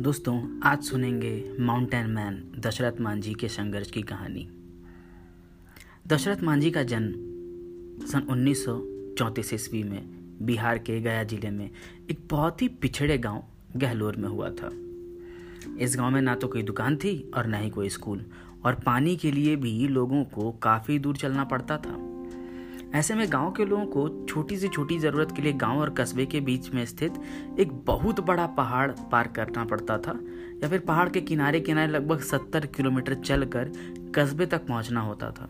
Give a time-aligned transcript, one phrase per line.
[0.00, 4.46] दोस्तों, आज सुनेंगे माउंटेन मैन दशरथ मांझी के संघर्ष की कहानी।
[6.08, 8.78] दशरथ मांझी का जन्म सन उन्नीस सौ
[9.18, 11.70] चौंतीस ईस्वी में बिहार के गया ज़िले में
[12.10, 13.42] एक बहुत ही पिछड़े गाँव,
[13.76, 14.70] गहलोर में हुआ था।
[15.80, 18.24] इस गाँव में ना तो कोई दुकान थी और ना ही कोई स्कूल,
[18.64, 21.96] और पानी के लिए भी लोगों को काफ़ी दूर चलना पड़ता था।
[22.94, 26.26] ऐसे में गाँव के लोगों को छोटी से छोटी ज़रूरत के लिए गाँव और कस्बे
[26.26, 27.20] के बीच में स्थित
[27.60, 30.18] एक बहुत बड़ा पहाड़ पार करना पड़ता था,
[30.62, 33.72] या फिर पहाड़ के किनारे किनारे लगभग सत्तर किलोमीटर चलकर
[34.14, 35.48] कस्बे तक पहुँचना होता था।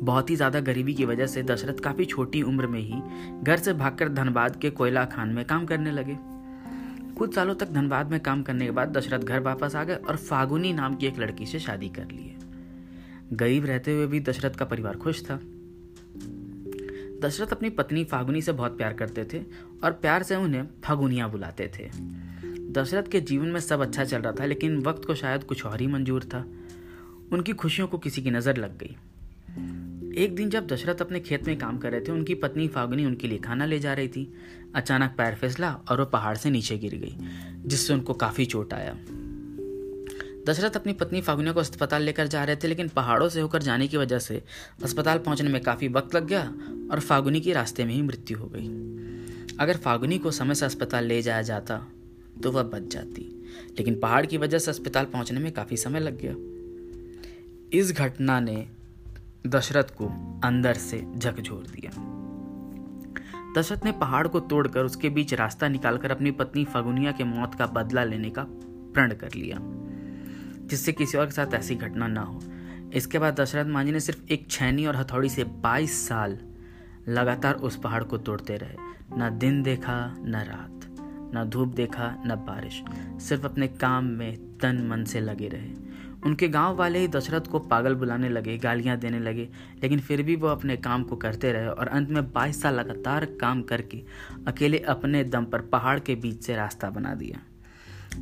[0.00, 3.02] बहुत ही ज़्यादा गरीबी की वजह से दशरथ काफ़ी छोटी उम्र में ही
[3.42, 6.16] घर से भागकर धनबाद के कोयला खान में काम करने लगे।
[7.14, 10.16] कुछ सालों तक धनबाद में काम करने के बाद दशरथ घर वापस आ गए और
[10.16, 12.36] फागुनी नाम की एक लड़की से शादी कर लिए
[13.32, 15.40] गरीब रहते हुए भी दशरथ का परिवार खुश था।
[17.22, 19.42] दशरथ अपनी पत्नी फागुनी से बहुत प्यार करते थे
[19.84, 21.90] और प्यार से उन्हें फागुनिया बुलाते थे।
[22.72, 25.80] दशरथ के जीवन में सब अच्छा चल रहा था, लेकिन वक्त को शायद कुछ और
[25.80, 26.46] ही मंजूर था।
[27.32, 28.96] उनकी खुशियों को किसी की नज़र लग गई।
[30.22, 33.28] एक दिन जब दशरथ अपने खेत में काम कर रहे थे, उनकी पत्नी फागुनी उनके
[33.28, 34.34] लिए खाना ले जा रही थी।
[34.74, 37.16] अचानक पैर फिसला और वो पहाड़ से नीचे गिर गई,
[37.68, 38.96] जिससे उनको काफ़ी चोट आया।
[40.46, 43.86] दशरथ अपनी पत्नी फागुनिया को अस्पताल लेकर जा रहे थे, लेकिन पहाड़ों से होकर जाने
[43.88, 44.42] की वजह से
[44.84, 46.42] अस्पताल पहुँचने में काफ़ी वक्त लग गया
[46.92, 48.68] और फागुनी की रास्ते में ही मृत्यु हो गई।
[49.60, 51.76] अगर फागुनी को समय से अस्पताल ले जाया जाता
[52.42, 53.22] तो वह बच जाती,
[53.78, 56.34] लेकिन पहाड़ की वजह से अस्पताल पहुँचने में काफ़ी समय लग गया।
[57.72, 58.66] इस घटना ने
[59.46, 60.06] दशरथ को
[60.44, 61.90] अंदर से झकझोर दिया।
[63.56, 67.66] दशरथ ने पहाड़ को तोड़कर उसके बीच रास्ता निकालकर अपनी पत्नी फगुनिया के मौत का
[67.66, 69.58] बदला लेने का प्रण कर लिया।
[70.66, 72.42] जिससे किसी और के साथ ऐसी घटना ना हो।
[72.94, 76.38] इसके बाद दशरथ मांझी ने सिर्फ़ एक छैनी और हथौड़ी से 22 साल
[77.08, 78.76] लगातार उस पहाड़ को तोड़ते रहे।
[79.18, 80.96] न दिन देखा, न रात,
[81.36, 82.82] न धूप देखा, न बारिश।
[83.28, 85.86] सिर्फ़ अपने काम में तन मन से लगे रहे।
[86.26, 89.48] उनके गाँव वाले ही दशरथ को पागल बुलाने लगे, गालियाँ देने लगे,
[89.82, 93.24] लेकिन फिर भी वो अपने काम को करते रहे और अंत में 22 साल लगातार
[93.24, 94.04] काम करके
[94.46, 97.38] अकेले अपने दम पर पहाड़ के बीच से रास्ता बना दिया।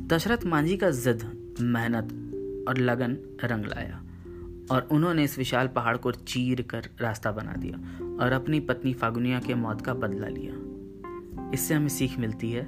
[0.07, 2.24] दशरथ मांझी का जिद, मेहनत
[2.67, 4.01] और लगन रंग लाया
[4.71, 7.77] और उन्होंने इस विशाल पहाड़ को चीर कर रास्ता बना दिया
[8.17, 12.67] और अपनी पत्नी फागुनिया के मौत का बदला लिया। इससे हमें सीख मिलती है,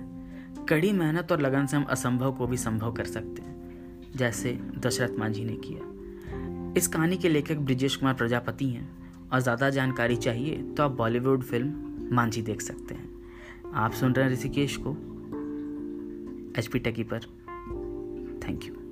[0.69, 3.55] कड़ी मेहनत और लगन से हम असंभव को भी संभव कर सकते हैं,
[4.15, 8.89] जैसे दशरथ मांझी ने किया। इस कहानी के लेखक ब्रिजेश कुमार प्रजापति हैं
[9.33, 13.15] और ज़्यादा जानकारी चाहिए तो आप बॉलीवुड फ़िल्म मांझी देख सकते हैं।
[13.75, 14.91] आप सुन रहे हैं ऋषिकेश को
[16.59, 17.19] एच पी टेकी पर।
[18.43, 18.86] Thank you.